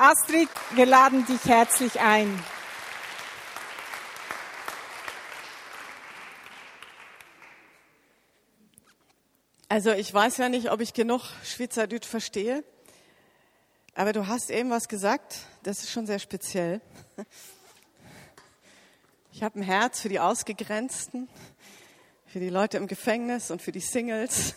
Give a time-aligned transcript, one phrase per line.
[0.00, 2.38] Astrid, wir laden dich herzlich ein.
[9.68, 12.62] Also ich weiß ja nicht, ob ich genug Schweizerdeutsch verstehe,
[13.96, 16.80] aber du hast eben was gesagt, das ist schon sehr speziell.
[19.32, 21.28] Ich habe ein Herz für die Ausgegrenzten,
[22.26, 24.54] für die Leute im Gefängnis und für die Singles.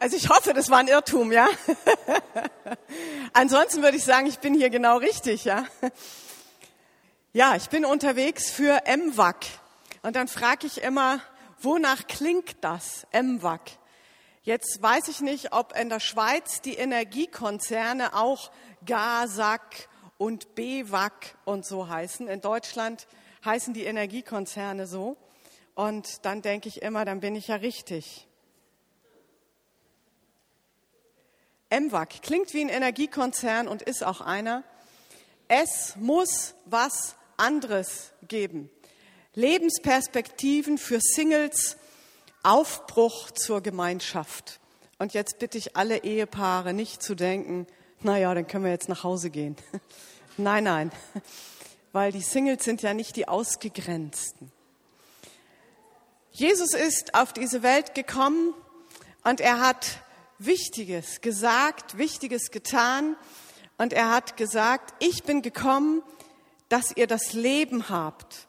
[0.00, 1.48] Also ich hoffe, das war ein Irrtum, ja.
[3.32, 5.66] Ansonsten würde ich sagen, ich bin hier genau richtig, ja.
[7.32, 9.44] Ja, ich bin unterwegs für MWAC.
[10.02, 11.20] Und dann frage ich immer,
[11.60, 13.72] wonach klingt das, MWAC?
[14.44, 18.52] Jetzt weiß ich nicht, ob in der Schweiz die Energiekonzerne auch
[18.86, 22.28] GASAC und BWAC und so heißen.
[22.28, 23.08] In Deutschland
[23.44, 25.16] heißen die Energiekonzerne so.
[25.74, 28.27] Und dann denke ich immer, dann bin ich ja richtig.
[31.70, 34.64] MWAC klingt wie ein Energiekonzern und ist auch einer.
[35.48, 38.70] Es muss was anderes geben.
[39.34, 41.76] Lebensperspektiven für Singles,
[42.42, 44.60] Aufbruch zur Gemeinschaft.
[44.98, 47.66] Und jetzt bitte ich alle Ehepaare nicht zu denken,
[48.00, 49.56] naja, dann können wir jetzt nach Hause gehen.
[50.36, 50.92] nein, nein,
[51.92, 54.50] weil die Singles sind ja nicht die Ausgegrenzten.
[56.32, 58.54] Jesus ist auf diese Welt gekommen
[59.24, 60.00] und er hat
[60.38, 63.16] Wichtiges gesagt, Wichtiges getan.
[63.76, 66.02] Und er hat gesagt, ich bin gekommen,
[66.68, 68.48] dass ihr das Leben habt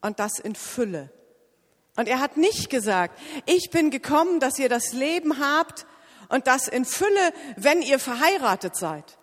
[0.00, 1.10] und das in Fülle.
[1.96, 5.86] Und er hat nicht gesagt, ich bin gekommen, dass ihr das Leben habt
[6.28, 9.18] und das in Fülle, wenn ihr verheiratet seid.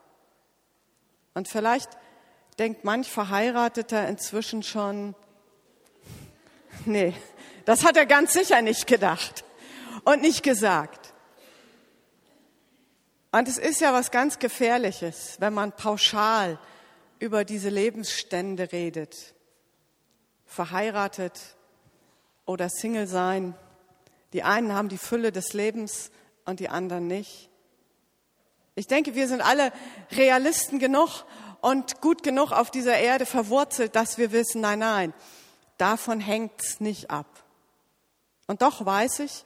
[1.34, 1.90] Und vielleicht
[2.60, 5.16] denkt manch Verheirateter inzwischen schon,
[6.86, 7.14] nee,
[7.66, 9.44] das hat er ganz sicher nicht gedacht
[10.04, 11.03] und nicht gesagt.
[13.34, 16.59] Und es ist ja was ganz Gefährliches, wenn man pauschal
[17.17, 19.34] über diese Lebensstände redet.
[20.45, 21.39] Verheiratet
[22.45, 23.55] oder Single sein.
[24.33, 26.11] Die einen haben die Fülle des Lebens
[26.45, 27.49] und die anderen nicht.
[28.76, 29.73] Ich denke, wir sind alle
[30.11, 31.26] Realisten genug
[31.60, 35.14] und gut genug auf dieser Erde verwurzelt, dass wir wissen, nein, nein,
[35.80, 37.26] davon hängt's nicht ab.
[38.45, 39.44] Und doch weiß ich,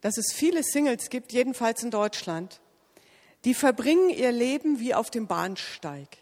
[0.00, 2.60] dass es viele Singles gibt, jedenfalls in Deutschland,
[3.44, 6.18] die verbringen ihr Leben wie auf dem Bahnsteig.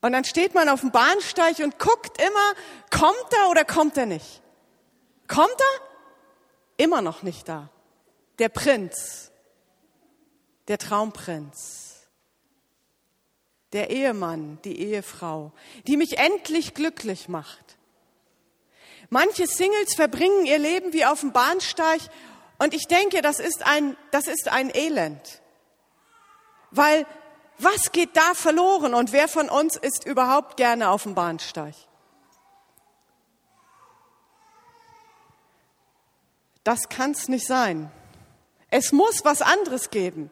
[0.00, 2.54] Und dann steht man auf dem Bahnsteig und guckt immer,
[2.90, 4.42] kommt er oder kommt er nicht?
[5.28, 6.84] Kommt er?
[6.84, 7.70] Immer noch nicht da.
[8.38, 9.30] Der Prinz,
[10.66, 12.08] der Traumprinz,
[13.72, 15.52] der Ehemann, die Ehefrau,
[15.86, 17.78] die mich endlich glücklich macht.
[19.12, 22.00] Manche Singles verbringen ihr Leben wie auf dem Bahnsteig
[22.56, 25.42] und ich denke, das ist ein, das ist ein Elend.
[26.70, 27.04] Weil
[27.58, 31.74] was geht da verloren und wer von uns ist überhaupt gerne auf dem Bahnsteig?
[36.64, 37.92] Das kann's nicht sein.
[38.70, 40.30] Es muss was anderes geben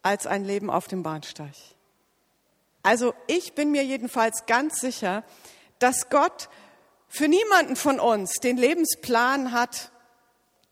[0.00, 1.52] als ein Leben auf dem Bahnsteig.
[2.82, 5.24] Also ich bin mir jedenfalls ganz sicher,
[5.78, 6.48] dass Gott
[7.08, 9.90] für niemanden von uns den Lebensplan hat,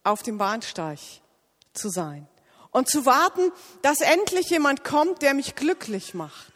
[0.04, 0.98] auf dem Bahnsteig
[1.72, 2.28] zu sein
[2.70, 3.52] und zu warten,
[3.82, 6.52] dass endlich jemand kommt, der mich glücklich macht.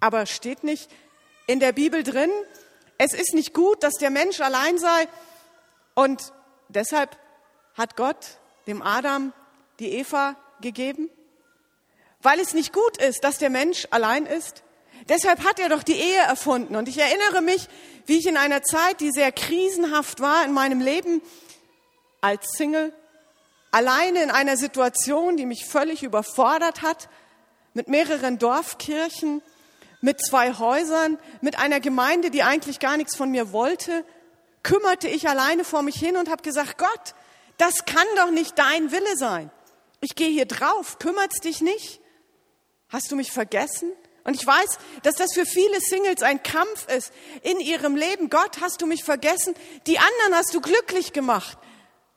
[0.00, 0.90] Aber steht nicht
[1.46, 2.30] in der Bibel drin,
[2.98, 5.08] es ist nicht gut, dass der Mensch allein sei
[5.94, 6.32] und
[6.68, 7.16] deshalb
[7.74, 9.32] hat Gott dem Adam
[9.78, 11.08] die Eva gegeben?
[12.20, 14.62] Weil es nicht gut ist, dass der Mensch allein ist?
[15.08, 16.76] Deshalb hat er doch die Ehe erfunden.
[16.76, 17.68] Und ich erinnere mich,
[18.06, 21.22] wie ich in einer Zeit, die sehr krisenhaft war in meinem Leben,
[22.20, 22.92] als Single,
[23.70, 27.08] alleine in einer Situation, die mich völlig überfordert hat,
[27.74, 29.42] mit mehreren Dorfkirchen,
[30.00, 34.04] mit zwei Häusern, mit einer Gemeinde, die eigentlich gar nichts von mir wollte,
[34.62, 37.14] kümmerte ich alleine vor mich hin und habe gesagt, Gott,
[37.56, 39.50] das kann doch nicht dein Wille sein.
[40.00, 42.00] Ich gehe hier drauf, kümmert's dich nicht?
[42.88, 43.90] Hast du mich vergessen?
[44.28, 48.28] Und ich weiß, dass das für viele Singles ein Kampf ist in ihrem Leben.
[48.28, 49.54] Gott, hast du mich vergessen?
[49.86, 51.56] Die anderen hast du glücklich gemacht.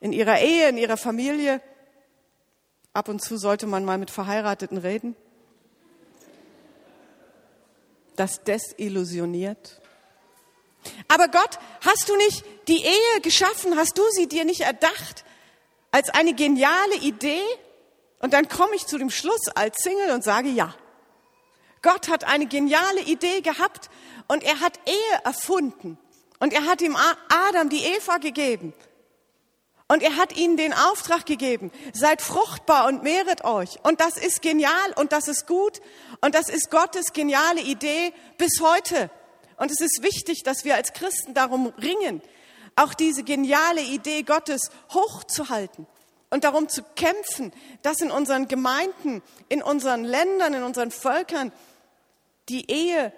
[0.01, 1.61] In ihrer Ehe, in ihrer Familie.
[2.91, 5.15] Ab und zu sollte man mal mit Verheirateten reden.
[8.17, 9.79] Das desillusioniert.
[11.07, 13.77] Aber Gott, hast du nicht die Ehe geschaffen?
[13.77, 15.23] Hast du sie dir nicht erdacht
[15.91, 17.41] als eine geniale Idee?
[18.19, 20.75] Und dann komme ich zu dem Schluss als Single und sage ja.
[21.81, 23.89] Gott hat eine geniale Idee gehabt
[24.27, 25.97] und er hat Ehe erfunden.
[26.39, 26.97] Und er hat ihm
[27.29, 28.73] Adam die Eva gegeben.
[29.87, 33.77] Und er hat ihnen den Auftrag gegeben, seid fruchtbar und mehret euch.
[33.83, 35.81] Und das ist genial und das ist gut
[36.21, 39.09] und das ist Gottes geniale Idee bis heute.
[39.57, 42.21] Und es ist wichtig, dass wir als Christen darum ringen,
[42.77, 45.85] auch diese geniale Idee Gottes hochzuhalten
[46.29, 47.51] und darum zu kämpfen,
[47.81, 51.51] dass in unseren Gemeinden, in unseren Ländern, in unseren Völkern
[52.51, 53.13] die Ehe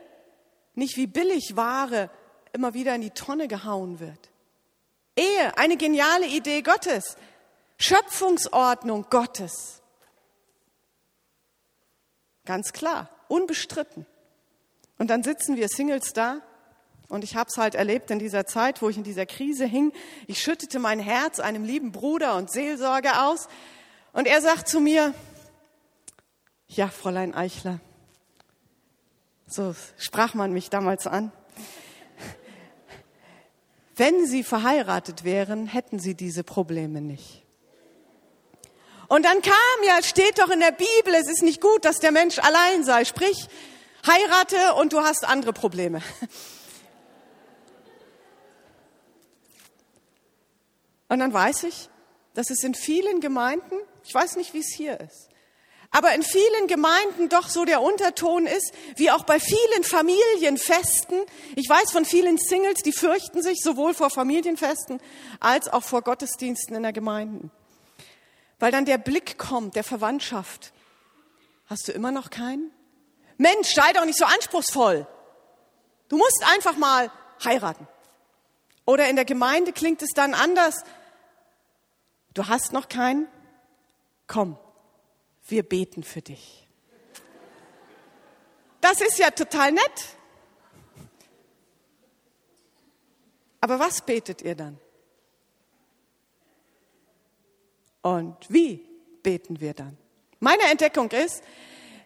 [0.75, 2.09] nicht wie Billigware
[2.51, 4.29] immer wieder in die Tonne gehauen wird.
[5.15, 7.17] Ehe, eine geniale Idee Gottes.
[7.77, 9.81] Schöpfungsordnung Gottes.
[12.45, 14.05] Ganz klar, unbestritten.
[14.97, 16.41] Und dann sitzen wir Singles da
[17.09, 19.93] und ich habe es halt erlebt in dieser Zeit, wo ich in dieser Krise hing.
[20.27, 23.47] Ich schüttete mein Herz einem lieben Bruder und Seelsorger aus
[24.13, 25.13] und er sagt zu mir,
[26.67, 27.79] ja, Fräulein Eichler,
[29.53, 31.31] so sprach man mich damals an.
[33.95, 37.43] Wenn Sie verheiratet wären, hätten Sie diese Probleme nicht.
[39.07, 39.53] Und dann kam
[39.85, 43.05] ja, steht doch in der Bibel, es ist nicht gut, dass der Mensch allein sei.
[43.05, 43.47] Sprich,
[44.07, 46.01] heirate und du hast andere Probleme.
[51.09, 51.89] Und dann weiß ich,
[52.33, 55.29] dass es in vielen Gemeinden, ich weiß nicht, wie es hier ist,
[55.93, 61.21] aber in vielen Gemeinden doch so der Unterton ist, wie auch bei vielen Familienfesten.
[61.55, 64.99] Ich weiß von vielen Singles, die fürchten sich sowohl vor Familienfesten
[65.39, 67.51] als auch vor Gottesdiensten in der Gemeinde.
[68.57, 70.73] Weil dann der Blick kommt der Verwandtschaft.
[71.67, 72.71] Hast du immer noch keinen?
[73.37, 75.05] Mensch, sei doch nicht so anspruchsvoll.
[76.09, 77.11] Du musst einfach mal
[77.43, 77.87] heiraten.
[78.85, 80.83] Oder in der Gemeinde klingt es dann anders.
[82.33, 83.27] Du hast noch keinen?
[84.25, 84.57] Komm,
[85.47, 86.67] wir beten für dich.
[88.81, 90.17] Das ist ja total nett.
[93.61, 94.77] Aber was betet ihr dann?
[98.01, 98.85] Und wie
[99.23, 99.97] beten wir dann?
[100.41, 101.41] Meine Entdeckung ist,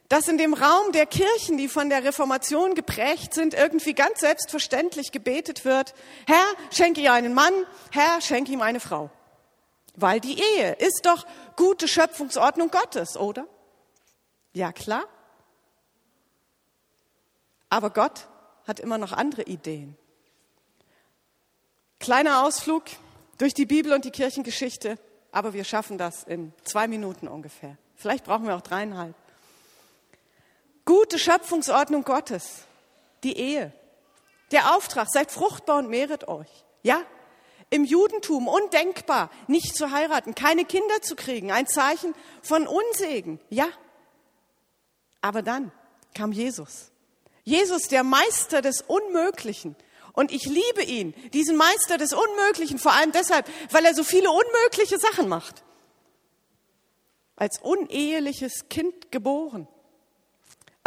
[0.09, 5.11] dass in dem Raum der Kirchen, die von der Reformation geprägt sind, irgendwie ganz selbstverständlich
[5.11, 5.95] gebetet wird,
[6.27, 7.53] Herr, schenke ihr einen Mann,
[7.91, 9.09] Herr, schenke ihm eine Frau.
[9.97, 13.47] Weil die Ehe ist doch gute Schöpfungsordnung Gottes, oder?
[14.53, 15.05] Ja, klar.
[17.69, 18.27] Aber Gott
[18.67, 19.97] hat immer noch andere Ideen.
[21.99, 22.83] Kleiner Ausflug
[23.39, 24.99] durch die Bibel und die Kirchengeschichte,
[25.31, 27.75] aber wir schaffen das in zwei Minuten ungefähr.
[27.95, 29.15] Vielleicht brauchen wir auch dreieinhalb.
[30.85, 32.65] Gute Schöpfungsordnung Gottes,
[33.23, 33.73] die Ehe,
[34.51, 36.49] der Auftrag, seid fruchtbar und mehret euch.
[36.83, 37.01] Ja,
[37.69, 43.39] im Judentum undenkbar, nicht zu heiraten, keine Kinder zu kriegen, ein Zeichen von Unsegen.
[43.49, 43.67] Ja.
[45.21, 45.71] Aber dann
[46.13, 46.91] kam Jesus.
[47.43, 49.75] Jesus, der Meister des Unmöglichen.
[50.13, 54.31] Und ich liebe ihn, diesen Meister des Unmöglichen, vor allem deshalb, weil er so viele
[54.31, 55.63] unmögliche Sachen macht.
[57.35, 59.67] Als uneheliches Kind geboren.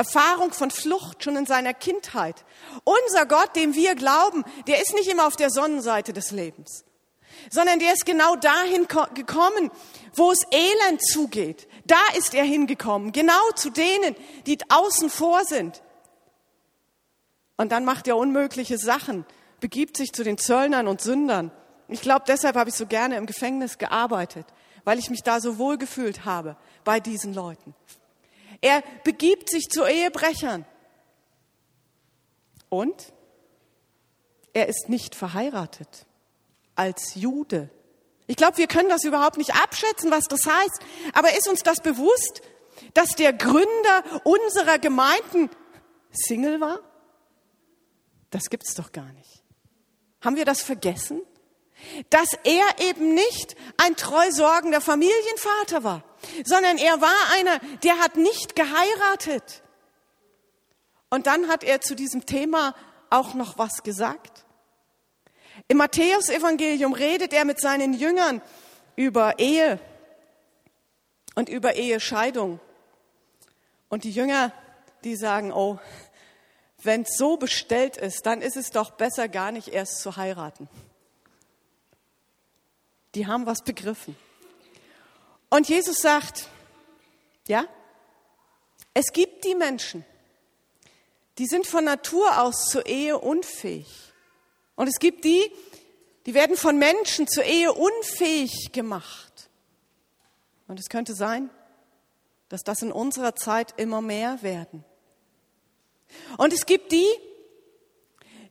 [0.00, 2.46] Erfahrung von Flucht schon in seiner Kindheit.
[2.84, 6.86] Unser Gott, dem wir glauben, der ist nicht immer auf der Sonnenseite des Lebens,
[7.50, 9.70] sondern der ist genau dahin gekommen,
[10.14, 11.68] wo es elend zugeht.
[11.84, 14.16] Da ist er hingekommen, genau zu denen,
[14.46, 15.82] die außen vor sind.
[17.58, 19.26] Und dann macht er unmögliche Sachen,
[19.60, 21.50] begibt sich zu den Zöllnern und Sündern.
[21.88, 24.46] Ich glaube, deshalb habe ich so gerne im Gefängnis gearbeitet,
[24.84, 27.74] weil ich mich da so wohl gefühlt habe bei diesen Leuten.
[28.60, 30.66] Er begibt sich zu Ehebrechern.
[32.68, 33.12] Und
[34.52, 36.06] er ist nicht verheiratet
[36.74, 37.70] als Jude.
[38.26, 40.80] Ich glaube, wir können das überhaupt nicht abschätzen, was das heißt.
[41.14, 42.42] Aber ist uns das bewusst,
[42.94, 45.50] dass der Gründer unserer Gemeinden
[46.12, 46.80] Single war?
[48.30, 49.42] Das gibt's doch gar nicht.
[50.20, 51.22] Haben wir das vergessen?
[52.10, 56.04] Dass er eben nicht ein treu sorgender Familienvater war
[56.44, 59.62] sondern er war einer, der hat nicht geheiratet.
[61.08, 62.74] Und dann hat er zu diesem Thema
[63.10, 64.44] auch noch was gesagt.
[65.68, 68.40] Im Matthäusevangelium redet er mit seinen Jüngern
[68.96, 69.80] über Ehe
[71.34, 72.60] und über Ehescheidung.
[73.88, 74.52] Und die Jünger,
[75.04, 75.78] die sagen, oh,
[76.82, 80.68] wenn es so bestellt ist, dann ist es doch besser, gar nicht erst zu heiraten.
[83.14, 84.16] Die haben was begriffen.
[85.48, 86.48] Und Jesus sagt,
[87.48, 87.66] ja,
[88.94, 90.04] es gibt die Menschen,
[91.38, 93.88] die sind von Natur aus zur Ehe unfähig.
[94.76, 95.50] Und es gibt die,
[96.26, 99.50] die werden von Menschen zur Ehe unfähig gemacht.
[100.68, 101.50] Und es könnte sein,
[102.48, 104.84] dass das in unserer Zeit immer mehr werden.
[106.36, 107.08] Und es gibt die,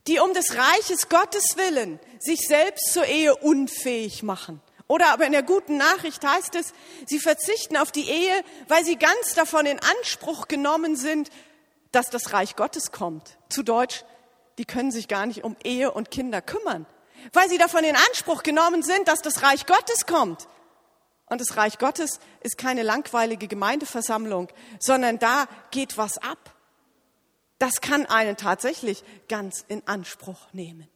[0.06, 5.32] die um des Reiches Gottes willen sich selbst zur Ehe unfähig machen Oder aber in
[5.32, 6.72] der guten Nachricht heißt es,
[7.06, 11.30] sie verzichten auf die Ehe, weil sie ganz davon in Anspruch genommen sind,
[11.92, 13.38] dass das Reich Gottes kommt.
[13.48, 14.04] Zu Deutsch,
[14.58, 16.86] die können sich gar nicht um Ehe und Kinder kümmern,
[17.32, 20.48] weil sie davon in Anspruch genommen sind, dass das Reich Gottes kommt.
[21.26, 24.48] Und das Reich Gottes ist keine langweilige Gemeindeversammlung,
[24.80, 26.52] sondern da geht was ab.
[27.60, 30.88] Das kann einen tatsächlich ganz in Anspruch nehmen.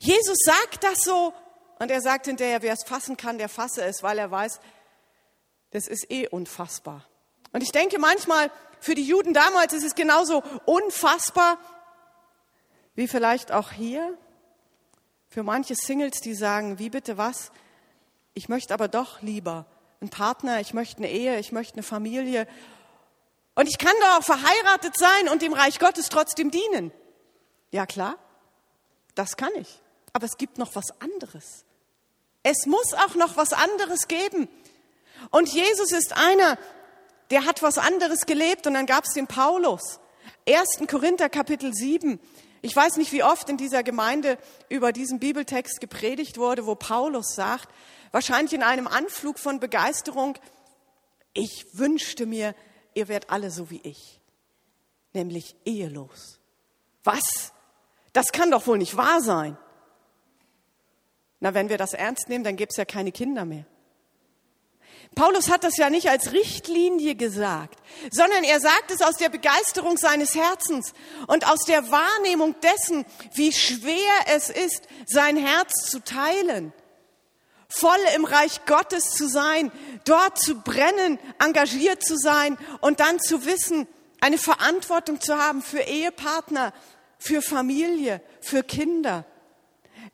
[0.00, 1.32] Jesus sagt das so
[1.78, 4.60] und er sagt hinterher, wer es fassen kann, der fasse es, weil er weiß,
[5.70, 7.06] das ist eh unfassbar.
[7.52, 8.50] Und ich denke manchmal,
[8.80, 11.56] für die Juden damals ist es genauso unfassbar
[12.96, 14.18] wie vielleicht auch hier.
[15.28, 17.52] Für manche Singles, die sagen, wie bitte was?
[18.34, 19.66] Ich möchte aber doch lieber
[20.00, 22.48] einen Partner, ich möchte eine Ehe, ich möchte eine Familie.
[23.54, 26.92] Und ich kann doch auch verheiratet sein und dem Reich Gottes trotzdem dienen.
[27.70, 28.16] Ja klar,
[29.14, 29.80] das kann ich.
[30.12, 31.64] Aber es gibt noch was anderes.
[32.42, 34.48] Es muss auch noch was anderes geben.
[35.30, 36.58] Und Jesus ist einer,
[37.30, 40.00] der hat was anderes gelebt und dann gab es den Paulus.
[40.48, 40.88] 1.
[40.88, 42.20] Korinther Kapitel 7.
[42.62, 47.34] Ich weiß nicht, wie oft in dieser Gemeinde über diesen Bibeltext gepredigt wurde, wo Paulus
[47.34, 47.68] sagt,
[48.12, 50.36] wahrscheinlich in einem Anflug von Begeisterung,
[51.32, 52.54] ich wünschte mir,
[52.94, 54.20] ihr werdet alle so wie ich,
[55.12, 56.38] nämlich ehelos.
[57.04, 57.52] Was?
[58.12, 59.56] Das kann doch wohl nicht wahr sein.
[61.40, 63.64] Na, wenn wir das ernst nehmen, dann gibt es ja keine Kinder mehr.
[65.14, 67.78] Paulus hat das ja nicht als Richtlinie gesagt,
[68.10, 70.94] sondern er sagt es aus der Begeisterung seines Herzens
[71.26, 76.72] und aus der Wahrnehmung dessen, wie schwer es ist, sein Herz zu teilen,
[77.72, 79.72] voll im Reich Gottes zu sein,
[80.04, 83.88] dort zu brennen, engagiert zu sein und dann zu wissen,
[84.20, 86.72] eine Verantwortung zu haben für Ehepartner,
[87.18, 89.24] für Familie, für Kinder.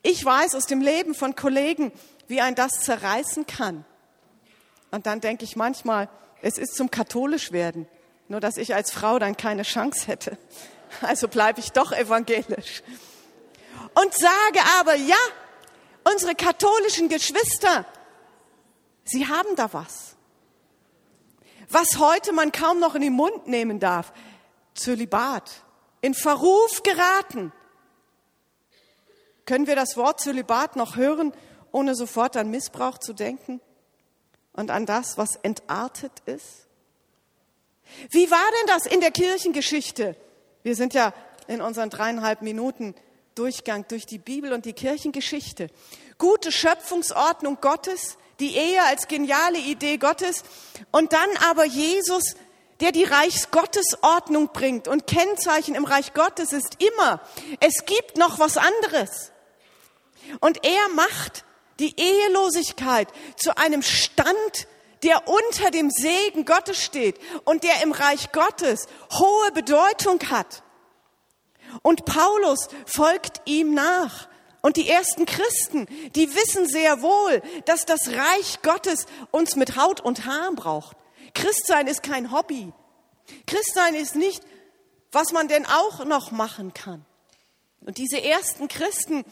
[0.01, 1.91] Ich weiß aus dem Leben von Kollegen,
[2.27, 3.85] wie ein das zerreißen kann.
[4.91, 6.09] Und dann denke ich manchmal,
[6.41, 7.87] es ist zum katholisch werden,
[8.27, 10.37] nur dass ich als Frau dann keine Chance hätte.
[11.01, 12.81] Also bleibe ich doch evangelisch.
[13.93, 15.15] Und sage aber, ja,
[16.03, 17.85] unsere katholischen Geschwister,
[19.03, 20.15] sie haben da was.
[21.69, 24.11] Was heute man kaum noch in den Mund nehmen darf.
[24.73, 25.63] Zölibat.
[26.01, 27.51] In Verruf geraten.
[29.45, 31.33] Können wir das Wort Zölibat noch hören,
[31.71, 33.61] ohne sofort an Missbrauch zu denken?
[34.59, 36.67] und an das, was entartet ist?
[38.11, 40.17] Wie war denn das in der Kirchengeschichte?
[40.63, 41.13] Wir sind ja
[41.47, 42.93] in unseren dreieinhalb Minuten
[43.39, 45.69] Durchgang durch die Bibel und die Kirchengeschichte.
[46.17, 50.43] Gute Schöpfungsordnung Gottes, die Ehe als geniale Idee Gottes
[50.91, 52.35] und dann aber Jesus,
[52.81, 54.89] der die Reichsgottesordnung bringt.
[54.89, 57.21] Und Kennzeichen im Reich Gottes ist immer,
[57.61, 59.31] es gibt noch was anderes.
[60.41, 61.45] Und er macht
[61.79, 64.67] die Ehelosigkeit zu einem Stand,
[65.03, 70.61] der unter dem Segen Gottes steht und der im Reich Gottes hohe Bedeutung hat.
[71.81, 74.27] Und Paulus folgt ihm nach.
[74.61, 80.01] Und die ersten Christen, die wissen sehr wohl, dass das Reich Gottes uns mit Haut
[80.01, 80.97] und Haaren braucht.
[81.33, 82.73] Christsein ist kein Hobby.
[83.47, 84.43] Christsein ist nicht,
[85.11, 87.05] was man denn auch noch machen kann.
[87.85, 89.23] Und diese ersten Christen,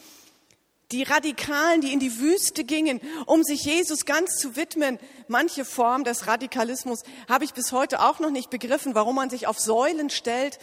[0.90, 4.98] die Radikalen, die in die Wüste gingen, um sich Jesus ganz zu widmen.
[5.26, 9.46] Manche Form des Radikalismus habe ich bis heute auch noch nicht begriffen, warum man sich
[9.46, 10.58] auf Säulen stellt.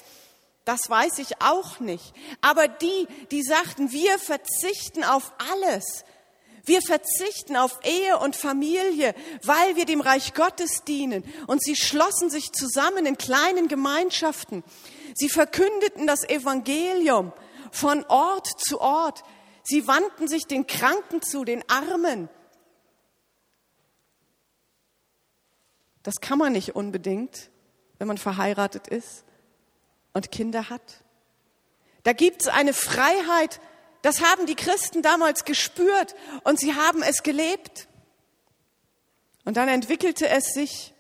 [0.66, 2.14] Das weiß ich auch nicht.
[2.42, 6.04] Aber die, die sagten, wir verzichten auf alles.
[6.66, 11.24] Wir verzichten auf Ehe und Familie, weil wir dem Reich Gottes dienen.
[11.46, 14.64] Und sie schlossen sich zusammen in kleinen Gemeinschaften.
[15.14, 17.32] Sie verkündeten das Evangelium
[17.72, 19.24] von Ort zu Ort.
[19.64, 22.28] Sie wandten sich den Kranken zu, den Armen.
[26.02, 27.52] Das kann man nicht unbedingt,
[28.00, 29.26] wenn man verheiratet ist
[30.16, 31.04] und Kinder hat.
[32.04, 33.60] Da gibt es eine Freiheit,
[34.02, 37.88] das haben die Christen damals gespürt und sie haben es gelebt.
[39.44, 40.94] Und dann entwickelte es sich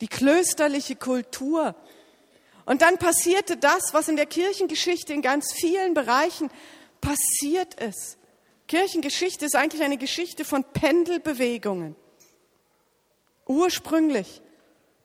[0.00, 1.74] die klösterliche Kultur.
[2.64, 6.50] Und dann passierte das, was in der Kirchengeschichte in ganz vielen Bereichen
[7.00, 8.16] passiert es.
[8.68, 11.96] Kirchengeschichte ist eigentlich eine Geschichte von Pendelbewegungen.
[13.46, 14.40] Ursprünglich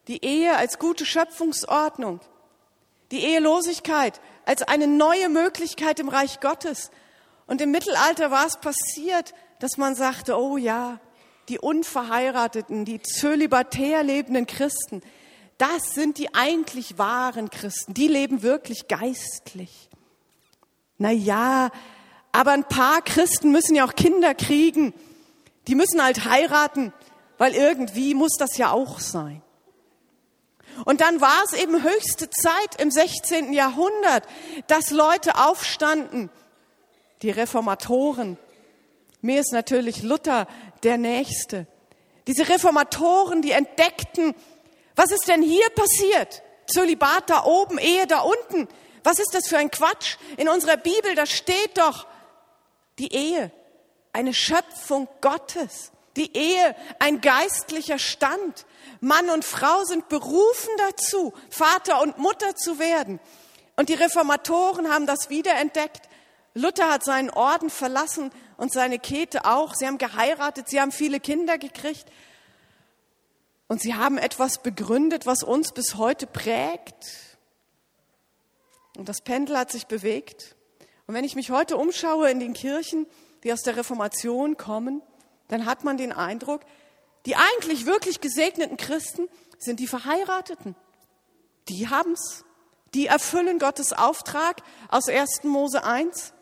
[0.08, 2.22] die Ehe als gute Schöpfungsordnung,
[3.12, 6.92] die Ehelosigkeit als eine neue Möglichkeit im Reich Gottes.
[7.46, 11.00] Und im Mittelalter war es passiert, dass man sagte, oh ja,
[11.50, 15.02] die unverheirateten, die zölibatär lebenden Christen,
[15.58, 19.90] das sind die eigentlich wahren Christen, die leben wirklich geistlich.
[20.98, 21.72] Na ja,
[22.32, 24.94] aber ein paar Christen müssen ja auch Kinder kriegen.
[25.68, 26.94] Die müssen halt heiraten,
[27.38, 29.42] weil irgendwie muss das ja auch sein.
[30.86, 33.54] Und dann war es eben höchste Zeit im 16.
[33.54, 34.24] Jahrhundert,
[34.68, 36.30] dass Leute aufstanden,
[37.22, 38.38] die Reformatoren.
[39.22, 40.48] Mir ist natürlich Luther
[40.84, 41.68] der Nächste.
[42.28, 44.36] Diese Reformatoren, die entdeckten,
[44.96, 46.42] was ist denn hier passiert?
[46.68, 48.68] Zölibat da oben, Ehe da unten.
[49.04, 50.18] Was ist das für ein Quatsch?
[50.38, 52.08] In unserer Bibel, da steht doch
[53.00, 53.52] die Ehe,
[54.12, 55.92] eine Schöpfung Gottes.
[56.18, 58.66] Die Ehe, ein geistlicher Stand.
[59.00, 63.20] Mann und Frau sind berufen dazu, Vater und Mutter zu werden.
[63.76, 66.10] Und die Reformatoren haben das wiederentdeckt.
[66.56, 69.76] Luther hat seinen Orden verlassen und seine Käthe auch.
[69.76, 72.06] Sie haben geheiratet, sie haben viele Kinder gekriegt.
[73.68, 77.06] Und sie haben etwas begründet, was uns bis heute prägt.
[78.98, 80.56] Und das Pendel hat sich bewegt.
[81.06, 83.06] Und wenn ich mich heute umschaue in den Kirchen,
[83.44, 85.04] die aus der Reformation kommen,
[85.48, 86.62] dann hat man den Eindruck,
[87.26, 89.28] die eigentlich wirklich gesegneten Christen
[89.58, 90.76] sind die Verheirateten.
[91.68, 92.46] Die haben's.
[92.94, 95.44] Die erfüllen Gottes Auftrag aus 1.
[95.44, 96.34] Mose 1.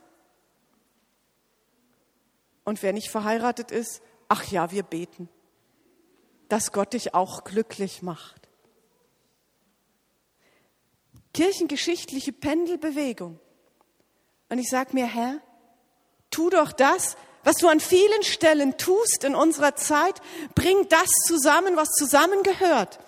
[2.64, 5.30] Und wer nicht verheiratet ist, ach ja, wir beten,
[6.50, 8.50] dass Gott dich auch glücklich macht.
[11.34, 13.40] Kirchengeschichtliche Pendelbewegung.
[14.50, 15.42] Und ich sage mir, Herr,
[16.30, 20.16] tu doch das, was du an vielen Stellen tust in unserer Zeit,
[20.56, 23.00] bring das zusammen, was zusammengehört.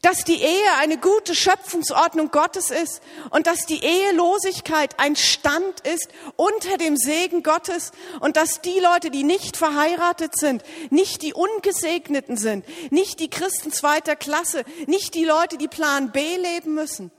[0.00, 6.08] Dass die Ehe eine gute Schöpfungsordnung Gottes ist und dass die Ehelosigkeit ein Stand ist
[6.36, 12.36] unter dem Segen Gottes und dass die Leute, die nicht verheiratet sind, nicht die Ungesegneten
[12.36, 17.10] sind, nicht die Christen zweiter Klasse, nicht die Leute, die Plan B leben müssen,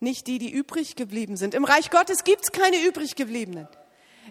[0.00, 1.54] nicht die, die übrig geblieben sind.
[1.54, 3.68] Im Reich Gottes gibt's keine übrig gebliebenen.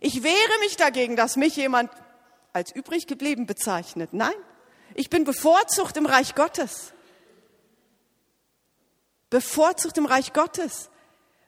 [0.05, 1.89] Ich wehre mich dagegen, dass mich jemand
[2.51, 4.10] als übrig geblieben bezeichnet.
[4.12, 4.33] Nein,
[4.95, 6.91] ich bin bevorzugt im Reich Gottes.
[9.29, 10.89] Bevorzugt im Reich Gottes.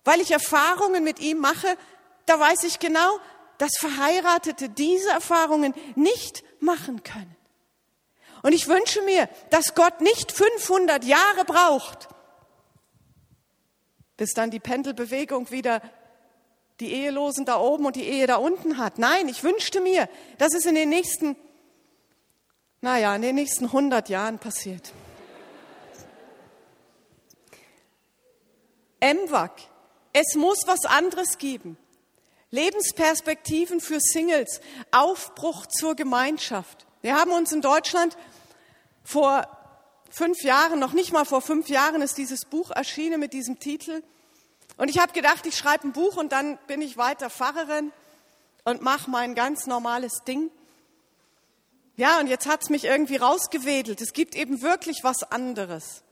[0.06, 1.68] Weil ich Erfahrungen mit ihm mache,
[2.28, 3.20] da weiß ich genau,
[3.58, 7.36] dass Verheiratete diese Erfahrungen nicht machen können.
[8.42, 12.08] Und ich wünsche mir, dass Gott nicht 500 Jahre braucht,
[14.16, 15.82] bis dann die Pendelbewegung wieder
[16.80, 19.00] die Ehelosen da oben und die Ehe da unten hat.
[19.00, 21.36] Nein, ich wünschte mir, dass es in den nächsten,
[22.82, 24.92] naja, in den nächsten 100 Jahren passiert.
[29.02, 29.52] MWAC,
[30.14, 31.78] es muss was anderes geben.
[32.52, 34.62] Lebensperspektiven für Singles,
[34.92, 36.86] Aufbruch zur Gemeinschaft.
[37.02, 38.18] Wir haben uns in Deutschland
[39.04, 39.48] vor
[40.10, 44.02] fünf Jahren, noch nicht mal vor fünf Jahren ist dieses Buch erschienen mit diesem Titel,
[44.78, 47.92] und ich habe gedacht, ich schreibe ein Buch und dann bin ich weiter Pfarrerin
[48.64, 50.52] und mache mein ganz normales Ding.
[51.96, 54.02] Ja, und jetzt hat's mich irgendwie rausgewedelt.
[54.02, 56.04] Es gibt eben wirklich was anderes.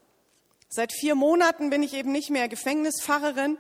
[0.70, 3.58] Seit vier Monaten bin ich eben nicht mehr Gefängnispfarrerin,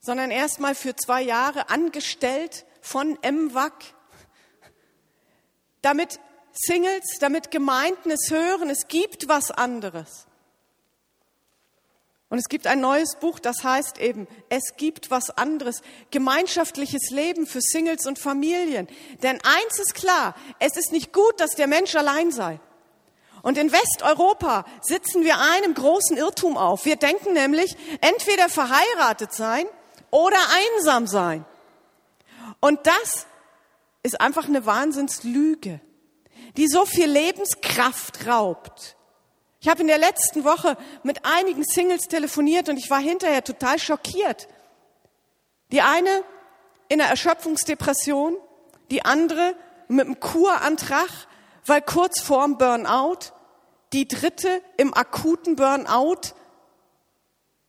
[0.00, 3.74] sondern erst mal für zwei Jahre angestellt von MWAC,
[5.82, 6.18] damit
[6.52, 10.27] Singles, damit Gemeinden es hören, es gibt was anderes.
[12.30, 17.46] Und es gibt ein neues Buch, das heißt eben, es gibt was anderes, gemeinschaftliches Leben
[17.46, 18.86] für Singles und Familien.
[19.22, 22.60] Denn eins ist klar, es ist nicht gut, dass der Mensch allein sei.
[23.40, 26.84] Und in Westeuropa sitzen wir einem großen Irrtum auf.
[26.84, 29.64] Wir denken nämlich, entweder verheiratet sein
[30.10, 30.38] oder
[30.76, 31.46] einsam sein.
[32.60, 33.26] Und das
[34.02, 35.80] ist einfach eine Wahnsinnslüge,
[36.58, 38.97] die so viel Lebenskraft raubt
[39.60, 43.78] ich habe in der letzten Woche mit einigen Singles telefoniert und ich war hinterher total
[43.78, 44.48] schockiert.
[45.72, 46.22] Die eine
[46.88, 48.36] in einer Erschöpfungsdepression,
[48.90, 49.54] die andere
[49.88, 51.08] mit einem Kurantrag,
[51.66, 53.32] weil kurz vorm Burnout,
[53.92, 56.34] die dritte im akuten Burnout.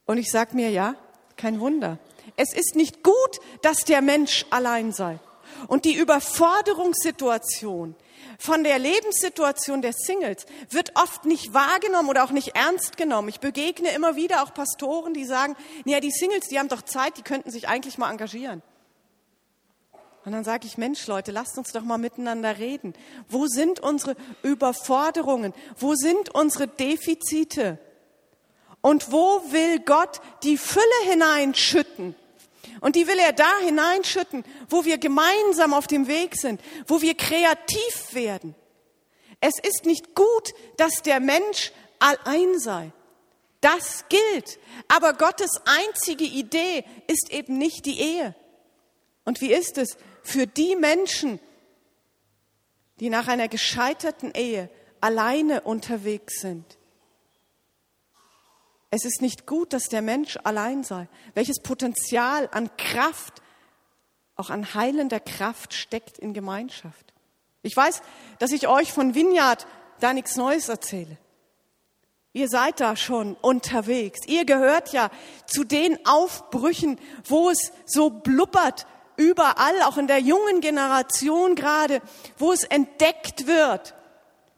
[0.06, 0.96] Und ich sag mir, ja,
[1.38, 1.98] kein Wunder.
[2.36, 5.20] Es ist nicht gut, dass der Mensch allein sei.
[5.68, 7.96] Und die Überforderungssituation,
[8.38, 13.30] von der Lebenssituation der Singles wird oft nicht wahrgenommen oder auch nicht ernst genommen.
[13.30, 15.56] Ich begegne immer wieder auch Pastoren, die sagen,
[15.86, 18.62] ja, die Singles, die haben doch Zeit, die könnten sich eigentlich mal engagieren.
[20.26, 22.94] Und dann sage ich, Mensch, Leute, lasst uns doch mal miteinander reden.
[23.30, 25.54] Wo sind unsere Überforderungen?
[25.78, 27.80] Wo sind unsere Defizite?
[28.82, 32.16] Und wo will Gott die Fülle hineinschütten?
[32.82, 37.16] Und die will er da hineinschütten, wo wir gemeinsam auf dem Weg sind, wo wir
[37.16, 38.56] kreativ werden.
[39.42, 42.92] Es ist nicht gut, dass der Mensch allein sei.
[43.62, 44.60] Das gilt.
[44.88, 48.36] Aber Gottes einzige Idee ist eben nicht die Ehe.
[49.26, 51.40] Und wie ist es für die Menschen,
[53.00, 54.70] die nach einer gescheiterten Ehe
[55.02, 56.78] alleine unterwegs sind.
[58.92, 61.08] Es ist nicht gut, dass der Mensch allein sei.
[61.36, 63.42] Welches Potenzial an Kraft,
[64.36, 67.14] auch an heilender Kraft steckt in Gemeinschaft.
[67.62, 68.02] Ich weiß,
[68.40, 69.68] dass ich euch von Vineyard
[70.00, 71.18] da nichts Neues erzähle.
[72.32, 74.22] Ihr seid da schon unterwegs.
[74.28, 75.10] Ihr gehört ja
[75.46, 78.86] zu den Aufbrüchen, wo es so blubbert,
[79.18, 82.02] überall, auch in der jungen Generation gerade,
[82.38, 83.96] wo es entdeckt wird.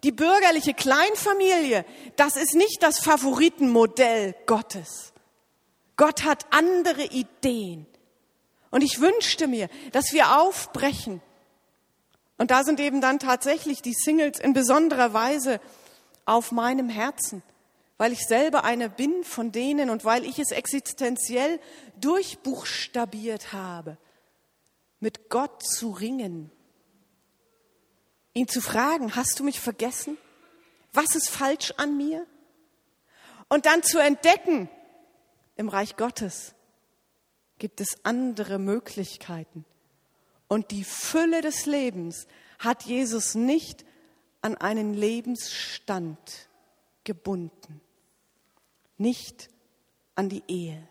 [0.04, 1.86] Die bürgerliche Kleinfamilie,
[2.16, 5.14] das ist nicht das Favoritenmodell Gottes.
[5.96, 7.86] Gott hat andere Ideen.
[8.72, 11.22] Und ich wünschte mir, dass wir aufbrechen.
[12.38, 15.60] Und da sind eben dann tatsächlich die Singles in besonderer Weise
[16.26, 17.44] auf meinem Herzen,
[17.98, 21.60] weil ich selber eine bin von denen und weil ich es existenziell
[22.00, 23.98] durchbuchstabiert habe
[25.00, 26.52] mit Gott zu ringen,
[28.34, 30.18] ihn zu fragen, hast du mich vergessen?
[30.94, 32.26] Was ist falsch an mir?
[33.50, 34.70] Und dann zu entdecken,
[35.56, 36.54] im Reich Gottes
[37.60, 39.66] gibt es andere Möglichkeiten.
[40.48, 42.28] Und die Fülle des Lebens
[42.60, 43.86] hat Jesus nicht
[44.42, 46.50] an einen Lebensstand
[47.04, 47.82] gebunden,
[48.98, 49.50] nicht
[50.16, 50.88] an die Ehe,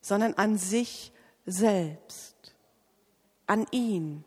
[0.00, 1.12] sondern an sich
[1.46, 2.54] selbst
[3.46, 4.24] an ihn,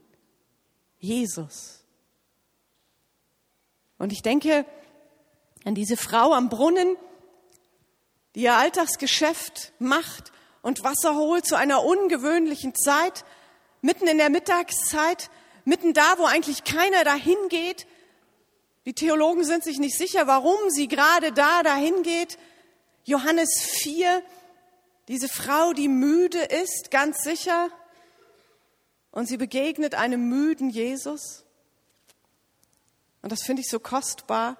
[1.00, 1.85] Jesus.
[3.98, 4.66] Und ich denke
[5.64, 6.96] an diese Frau am Brunnen,
[8.36, 10.32] die ihr Alltagsgeschäft macht
[10.62, 13.24] und Wasser holt zu einer ungewöhnlichen Zeit,
[13.82, 15.30] mitten in der Mittagszeit,
[15.64, 17.88] mitten da, wo eigentlich keiner dahin geht.
[18.86, 22.38] Die Theologen sind sich nicht sicher, warum sie gerade da dahin geht.
[23.04, 24.22] Johannes 4,
[25.08, 27.70] diese Frau, die müde ist, ganz sicher,
[29.12, 31.45] und sie begegnet einem müden Jesus.
[33.26, 34.56] Und das finde ich so kostbar,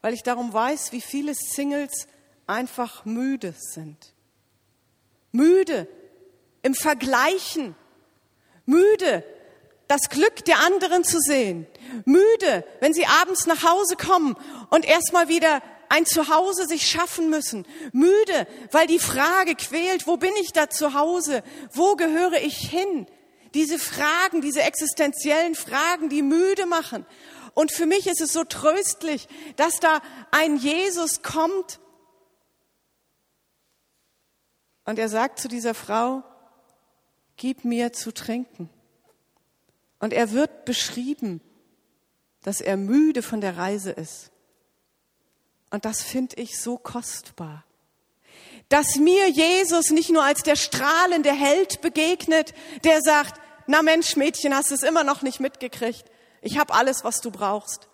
[0.00, 2.08] weil ich darum weiß, wie viele Singles
[2.46, 4.14] einfach müde sind.
[5.32, 5.86] Müde
[6.62, 7.74] im Vergleichen,
[8.64, 9.22] müde
[9.86, 11.66] das Glück der anderen zu sehen,
[12.06, 14.34] müde, wenn sie abends nach Hause kommen
[14.70, 20.32] und erstmal wieder ein Zuhause sich schaffen müssen, müde, weil die Frage quält, wo bin
[20.40, 21.42] ich da zu Hause,
[21.74, 23.06] wo gehöre ich hin,
[23.52, 27.04] diese Fragen, diese existenziellen Fragen, die müde machen.
[27.54, 31.80] Und für mich ist es so tröstlich, dass da ein Jesus kommt
[34.84, 36.22] und er sagt zu dieser Frau,
[37.36, 38.68] gib mir zu trinken.
[39.98, 41.40] Und er wird beschrieben,
[42.42, 44.30] dass er müde von der Reise ist.
[45.70, 47.64] Und das finde ich so kostbar
[48.68, 54.54] dass mir Jesus nicht nur als der strahlende Held begegnet, der sagt, na Mensch, Mädchen,
[54.54, 56.04] hast es immer noch nicht mitgekriegt.
[56.44, 57.88] Ich habe alles, was du brauchst.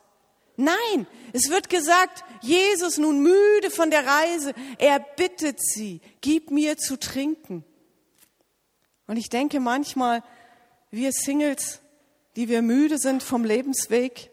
[0.56, 6.76] Nein, es wird gesagt, Jesus nun müde von der Reise, er bittet sie, gib mir
[6.76, 7.64] zu trinken.
[9.06, 10.22] Und ich denke manchmal,
[10.90, 11.80] wir Singles,
[12.36, 14.30] die wir müde sind vom Lebensweg,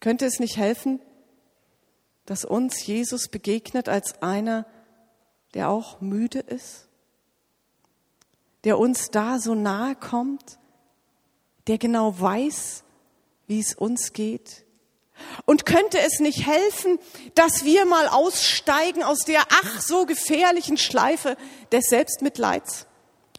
[0.00, 1.00] könnte es nicht helfen,
[2.24, 4.66] dass uns Jesus begegnet als einer,
[5.52, 6.88] der auch müde ist?
[8.64, 10.58] der uns da so nahe kommt,
[11.66, 12.84] der genau weiß,
[13.46, 14.64] wie es uns geht?
[15.46, 16.98] Und könnte es nicht helfen,
[17.34, 21.36] dass wir mal aussteigen aus der ach so gefährlichen Schleife
[21.70, 22.86] des Selbstmitleids?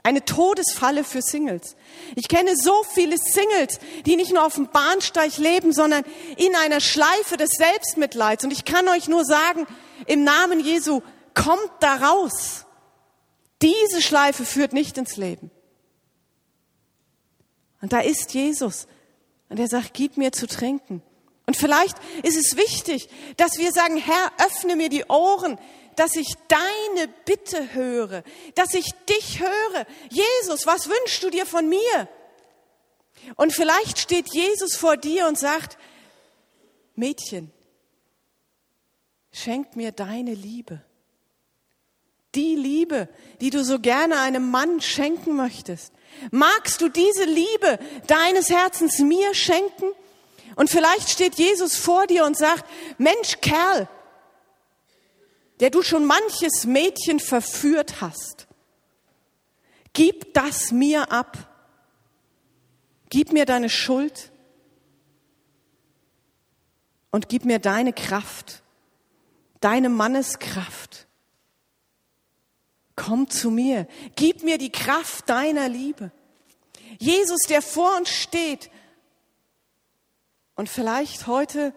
[0.04, 1.76] Eine Todesfalle für Singles.
[2.16, 6.04] Ich kenne so viele Singles, die nicht nur auf dem Bahnsteig leben, sondern
[6.38, 8.44] in einer Schleife des Selbstmitleids.
[8.44, 9.66] Und ich kann euch nur sagen,
[10.06, 11.02] im Namen Jesu,
[11.34, 12.66] kommt da raus.
[13.62, 15.50] Diese Schleife führt nicht ins Leben.
[17.86, 18.88] Und da ist Jesus.
[19.48, 21.04] Und er sagt, gib mir zu trinken.
[21.46, 25.60] Und vielleicht ist es wichtig, dass wir sagen, Herr, öffne mir die Ohren,
[25.96, 28.24] dass ich deine Bitte höre,
[28.56, 29.86] dass ich dich höre.
[30.10, 32.10] Jesus, was wünschst du dir von mir?
[33.36, 35.78] Und vielleicht steht Jesus vor dir und sagt,
[36.96, 37.52] Mädchen,
[39.32, 40.82] schenk mir deine Liebe
[42.36, 43.10] die Liebe,
[43.42, 45.94] die du so gerne einem Mann schenken möchtest?
[46.32, 49.92] Magst du diese Liebe deines Herzens mir schenken?
[50.56, 52.66] Und vielleicht steht Jesus vor dir und sagt,
[52.98, 53.90] Mensch, Kerl,
[55.60, 58.48] der du schon manches Mädchen verführt hast,
[59.94, 61.52] gib das mir ab.
[63.10, 64.32] Gib mir deine Schuld
[67.12, 68.62] und gib mir deine Kraft,
[69.62, 71.05] deine Manneskraft
[73.06, 76.12] komm zu mir, gib mir die Kraft deiner Liebe.
[77.00, 78.72] Jesus, der vor uns steht
[80.56, 81.74] Und vielleicht heute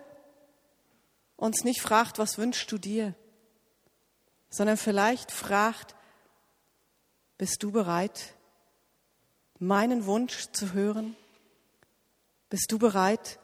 [1.37, 3.15] uns nicht fragt, was wünschst du dir,
[4.51, 5.97] sondern vielleicht fragt,
[7.37, 8.35] bist du bereit,
[9.59, 11.17] meinen Wunsch zu hören?
[12.49, 13.39] Bist du bereit,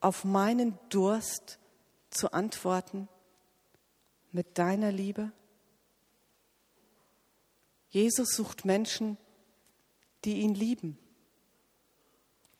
[0.00, 1.58] auf meinen Durst
[2.10, 3.08] zu antworten
[4.32, 5.32] mit deiner Liebe?
[7.94, 9.16] Jesus sucht Menschen,
[10.24, 10.98] die ihn lieben,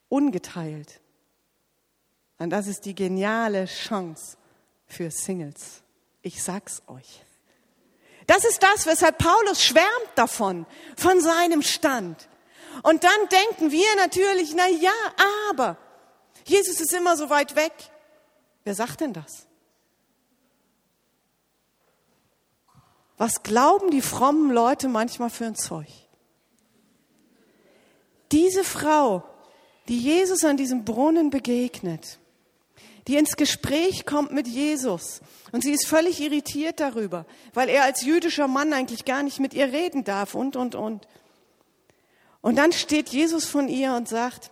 [0.08, 1.00] ungeteilt.
[2.38, 4.36] Und das ist die geniale Chance
[4.86, 5.82] für Singles.
[6.22, 7.24] Ich sag's euch.
[8.28, 10.66] Das ist das, weshalb Paulus schwärmt davon,
[10.96, 12.28] von seinem Stand.
[12.84, 14.92] Und dann denken wir natürlich, na ja,
[15.50, 15.76] aber
[16.44, 17.72] Jesus ist immer so weit weg.
[18.62, 19.48] Wer sagt denn das?
[23.16, 25.88] Was glauben die frommen Leute manchmal für ein Zeug?
[28.32, 29.22] Diese Frau,
[29.88, 32.18] die Jesus an diesem Brunnen begegnet,
[33.06, 35.20] die ins Gespräch kommt mit Jesus.
[35.52, 39.54] Und sie ist völlig irritiert darüber, weil er als jüdischer Mann eigentlich gar nicht mit
[39.54, 41.06] ihr reden darf und, und, und.
[42.40, 44.50] Und dann steht Jesus von ihr und sagt,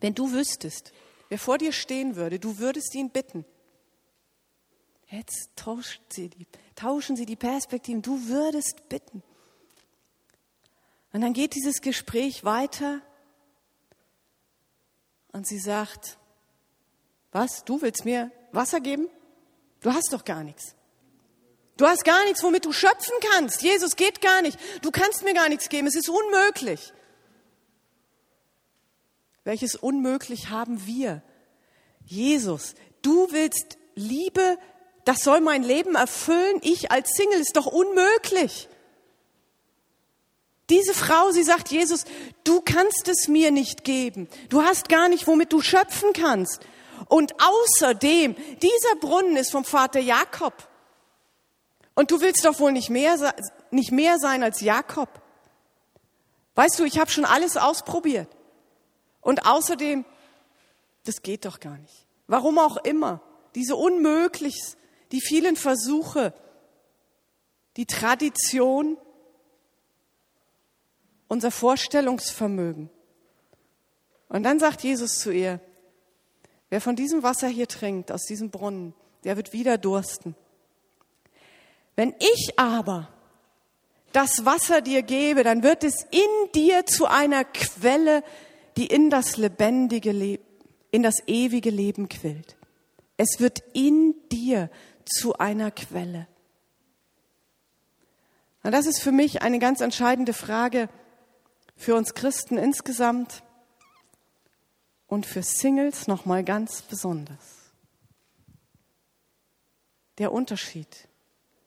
[0.00, 0.92] wenn du wüsstest,
[1.28, 3.44] wer vor dir stehen würde, du würdest ihn bitten.
[5.08, 6.46] Jetzt tauscht sie die,
[6.80, 9.22] tauschen sie die Perspektiven, du würdest bitten.
[11.12, 13.00] Und dann geht dieses Gespräch weiter
[15.32, 16.18] und sie sagt,
[17.32, 17.64] was?
[17.64, 19.08] Du willst mir Wasser geben?
[19.80, 20.74] Du hast doch gar nichts.
[21.76, 23.62] Du hast gar nichts, womit du schöpfen kannst.
[23.62, 24.58] Jesus geht gar nicht.
[24.82, 25.86] Du kannst mir gar nichts geben.
[25.86, 26.92] Es ist unmöglich.
[29.44, 31.22] Welches Unmöglich haben wir?
[32.04, 34.58] Jesus, du willst Liebe,
[35.04, 36.60] das soll mein Leben erfüllen.
[36.62, 38.68] Ich als Single ist doch unmöglich.
[40.68, 42.04] Diese Frau, sie sagt Jesus,
[42.44, 44.28] du kannst es mir nicht geben.
[44.48, 46.60] Du hast gar nicht, womit du schöpfen kannst.
[47.08, 50.54] Und außerdem, dieser Brunnen ist vom Vater Jakob.
[51.94, 53.34] Und du willst doch wohl nicht mehr,
[53.72, 55.08] nicht mehr sein als Jakob.
[56.54, 58.28] Weißt du, ich habe schon alles ausprobiert.
[59.20, 60.04] Und außerdem,
[61.04, 62.06] das geht doch gar nicht.
[62.28, 63.20] Warum auch immer.
[63.56, 64.76] Diese Unmöglichs,
[65.12, 66.32] die vielen Versuche,
[67.76, 68.96] die Tradition,
[71.28, 72.90] unser Vorstellungsvermögen.
[74.28, 75.60] Und dann sagt Jesus zu ihr,
[76.70, 78.94] Wer von diesem Wasser hier trinkt, aus diesem Brunnen,
[79.24, 80.36] der wird wieder dursten.
[81.96, 83.08] Wenn ich aber
[84.12, 88.22] das Wasser dir gebe, dann wird es in dir zu einer Quelle,
[88.76, 90.44] die in das lebendige Leben,
[90.92, 92.56] in das ewige Leben quillt.
[93.16, 94.70] Es wird in dir
[95.04, 96.26] zu einer Quelle.
[98.62, 100.88] Und das ist für mich eine ganz entscheidende Frage
[101.76, 103.42] für uns Christen insgesamt
[105.06, 107.72] und für Singles noch mal ganz besonders.
[110.18, 111.08] Der Unterschied,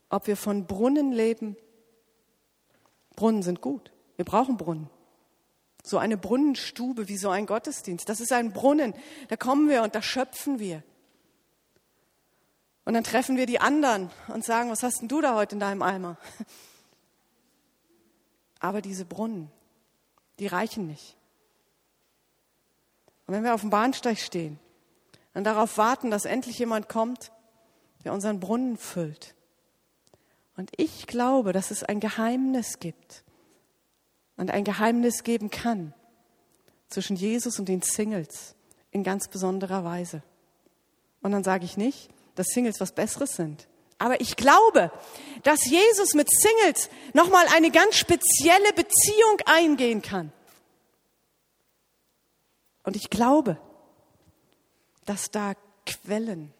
[0.09, 1.57] ob wir von Brunnen leben.
[3.15, 3.91] Brunnen sind gut.
[4.15, 4.89] Wir brauchen Brunnen.
[5.83, 8.07] So eine Brunnenstube wie so ein Gottesdienst.
[8.07, 8.93] Das ist ein Brunnen.
[9.27, 10.83] Da kommen wir und da schöpfen wir.
[12.85, 15.59] Und dann treffen wir die anderen und sagen, was hast denn du da heute in
[15.59, 16.17] deinem Eimer?
[18.59, 19.51] Aber diese Brunnen,
[20.39, 21.17] die reichen nicht.
[23.25, 24.59] Und wenn wir auf dem Bahnsteig stehen
[25.33, 27.31] und darauf warten, dass endlich jemand kommt,
[28.03, 29.33] der unseren Brunnen füllt.
[30.57, 33.23] Und ich glaube, dass es ein Geheimnis gibt
[34.35, 35.93] und ein Geheimnis geben kann
[36.89, 38.55] zwischen Jesus und den Singles
[38.91, 40.21] in ganz besonderer Weise.
[41.21, 43.67] Und dann sage ich nicht, dass Singles was Besseres sind.
[43.97, 44.91] Aber ich glaube,
[45.43, 50.31] dass Jesus mit Singles nochmal eine ganz spezielle Beziehung eingehen kann.
[52.83, 53.57] Und ich glaube,
[55.05, 55.53] dass da
[55.85, 56.53] Quellen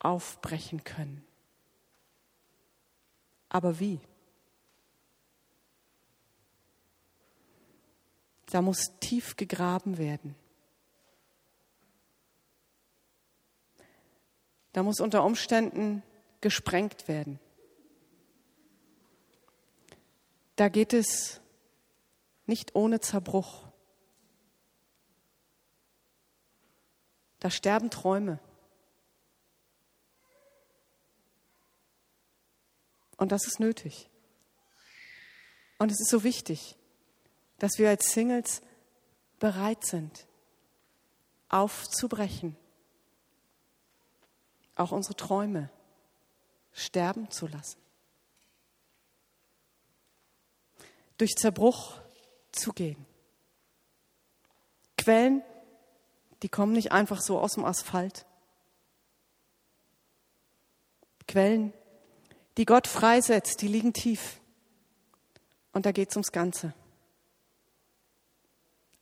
[0.00, 1.24] aufbrechen können.
[3.48, 4.00] Aber wie?
[8.46, 10.34] Da muss tief gegraben werden.
[14.72, 16.02] Da muss unter Umständen
[16.40, 17.38] gesprengt werden.
[20.56, 21.40] Da geht es
[22.46, 23.66] nicht ohne Zerbruch.
[27.38, 28.38] Da sterben Träume.
[33.16, 34.08] Und das ist nötig.
[35.78, 36.76] Und es ist so wichtig,
[37.58, 38.60] dass wir als Singles
[39.38, 40.26] bereit sind,
[41.48, 42.56] aufzubrechen,
[44.80, 45.70] auch unsere Träume
[46.72, 47.78] sterben zu lassen,
[51.18, 52.00] durch Zerbruch
[52.52, 53.06] zu gehen,
[54.96, 55.42] Quellen
[56.42, 58.24] die kommen nicht einfach so aus dem Asphalt.
[61.28, 61.72] Quellen,
[62.56, 64.40] die Gott freisetzt, die liegen tief.
[65.72, 66.74] Und da geht es ums Ganze.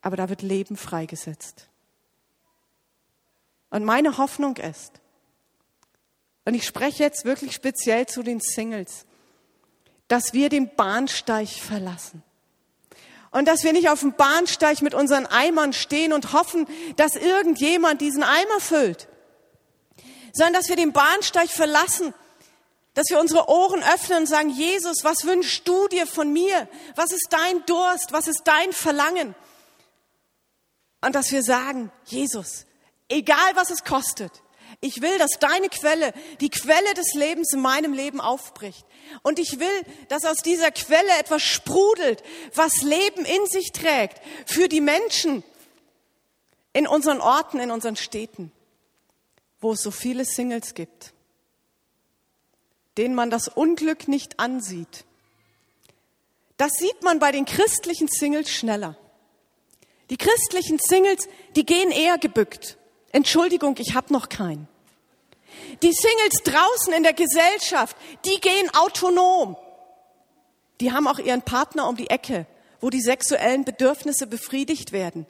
[0.03, 1.69] Aber da wird Leben freigesetzt.
[3.71, 5.01] Und meine Hoffnung ist,
[6.48, 9.04] und ich spreche jetzt wirklich speziell zu den Singles,
[10.08, 12.22] dass wir den Bahnsteig verlassen.
[13.30, 18.00] Und dass wir nicht auf dem Bahnsteig mit unseren Eimern stehen und hoffen, dass irgendjemand
[18.00, 19.08] diesen Eimer füllt,
[20.32, 22.14] sondern dass wir den Bahnsteig verlassen,
[22.94, 26.66] dass wir unsere Ohren öffnen und sagen, Jesus, was wünschst du dir von mir?
[26.96, 28.12] Was ist dein Durst?
[28.12, 29.34] Was ist dein Verlangen?
[31.02, 32.64] Und dass wir sagen, Jesus,
[33.11, 34.32] egal was es kostet,
[34.81, 38.87] ich will, dass deine Quelle, die Quelle des Lebens in meinem Leben aufbricht.
[39.23, 42.23] Und ich will, dass aus dieser Quelle etwas sprudelt,
[42.55, 45.43] was Leben in sich trägt für die Menschen
[46.73, 48.53] in unseren Orten, in unseren Städten,
[49.61, 51.12] wo es so viele Singles gibt,
[52.97, 55.05] denen man das Unglück nicht ansieht.
[56.57, 58.97] Das sieht man bei den christlichen Singles schneller.
[60.11, 62.79] Die christlichen Singles, die gehen eher gebückt.
[63.12, 64.68] Entschuldigung, ich habe noch keinen.
[65.83, 69.57] Die Singles draußen in der Gesellschaft, die gehen autonom.
[70.81, 72.47] Die haben auch ihren Partner um die Ecke,
[72.81, 75.27] wo die sexuellen Bedürfnisse befriedigt werden.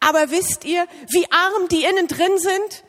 [0.00, 2.84] Aber wisst ihr, wie arm die innen drin sind?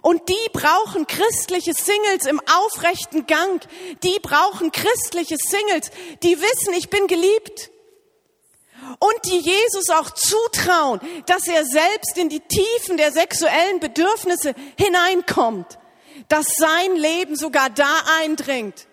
[0.00, 3.66] Und die brauchen christliche Singles im aufrechten Gang.
[4.02, 5.90] Die brauchen christliche Singles,
[6.22, 7.71] die wissen, ich bin geliebt
[8.98, 15.78] und die Jesus auch zutrauen, dass er selbst in die Tiefen der sexuellen Bedürfnisse hineinkommt,
[16.28, 18.86] dass sein Leben sogar da eindringt.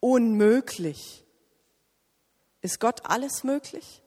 [0.00, 1.24] Unmöglich.
[2.60, 4.02] Ist Gott alles möglich?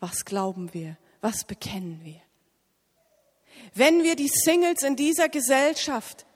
[0.00, 0.96] Was glauben wir?
[1.20, 2.20] Was bekennen wir?
[3.74, 6.26] Wenn wir die Singles in dieser Gesellschaft,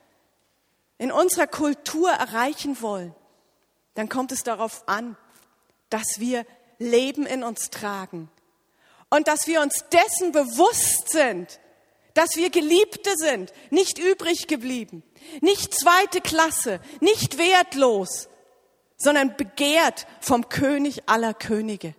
[0.97, 3.13] in unserer Kultur erreichen wollen,
[3.95, 5.17] dann kommt es darauf an,
[5.89, 6.45] dass wir
[6.79, 8.29] Leben in uns tragen
[9.09, 11.59] und dass wir uns dessen bewusst sind,
[12.13, 15.03] dass wir Geliebte sind, nicht übrig geblieben,
[15.41, 18.27] nicht zweite Klasse, nicht wertlos,
[18.97, 21.93] sondern begehrt vom König aller Könige,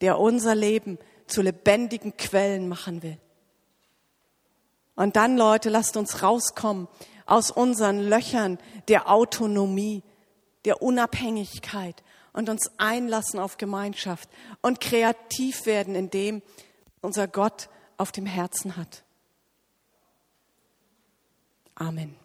[0.00, 3.18] der unser Leben zu lebendigen Quellen machen will.
[4.94, 6.88] Und dann, Leute, lasst uns rauskommen
[7.26, 10.02] aus unseren Löchern der Autonomie,
[10.64, 14.28] der Unabhängigkeit und uns einlassen auf Gemeinschaft
[14.60, 16.42] und kreativ werden in dem,
[17.00, 19.04] unser Gott auf dem Herzen hat.
[21.74, 22.21] Amen.